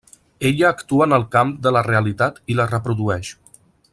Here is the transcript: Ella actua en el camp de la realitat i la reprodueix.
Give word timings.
Ella 0.49 0.69
actua 0.75 1.05
en 1.09 1.13
el 1.17 1.25
camp 1.35 1.51
de 1.67 1.75
la 1.77 1.85
realitat 1.89 2.43
i 2.55 2.59
la 2.61 2.69
reprodueix. 2.75 3.33